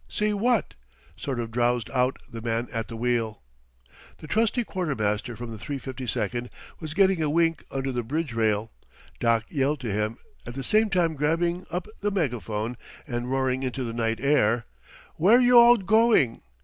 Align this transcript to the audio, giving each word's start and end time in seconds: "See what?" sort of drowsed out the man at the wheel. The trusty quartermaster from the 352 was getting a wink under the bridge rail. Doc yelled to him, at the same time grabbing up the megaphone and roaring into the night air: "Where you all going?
"See 0.09 0.33
what?" 0.33 0.73
sort 1.15 1.39
of 1.39 1.51
drowsed 1.51 1.91
out 1.91 2.17
the 2.27 2.41
man 2.41 2.67
at 2.73 2.87
the 2.87 2.95
wheel. 2.97 3.43
The 4.17 4.25
trusty 4.25 4.63
quartermaster 4.63 5.35
from 5.35 5.51
the 5.51 5.59
352 5.59 6.49
was 6.79 6.95
getting 6.95 7.21
a 7.21 7.29
wink 7.29 7.63
under 7.69 7.91
the 7.91 8.01
bridge 8.01 8.33
rail. 8.33 8.71
Doc 9.19 9.45
yelled 9.49 9.79
to 9.81 9.91
him, 9.91 10.17
at 10.47 10.55
the 10.55 10.63
same 10.63 10.89
time 10.89 11.13
grabbing 11.13 11.67
up 11.69 11.87
the 11.99 12.09
megaphone 12.09 12.77
and 13.05 13.29
roaring 13.29 13.61
into 13.61 13.83
the 13.83 13.93
night 13.93 14.19
air: 14.19 14.65
"Where 15.17 15.39
you 15.39 15.59
all 15.59 15.77
going? 15.77 16.41